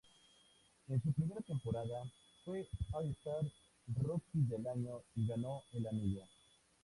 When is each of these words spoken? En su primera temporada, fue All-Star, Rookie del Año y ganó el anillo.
En 0.87 0.99
su 1.03 1.13
primera 1.13 1.41
temporada, 1.41 2.01
fue 2.43 2.67
All-Star, 2.91 3.43
Rookie 4.01 4.47
del 4.49 4.65
Año 4.65 5.01
y 5.15 5.27
ganó 5.27 5.61
el 5.73 5.85
anillo. 5.85 6.23